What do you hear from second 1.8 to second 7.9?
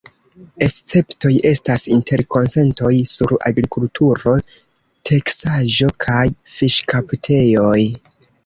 interkonsentoj sur agrikulturo, teksaĵo kaj fiŝkaptejoj.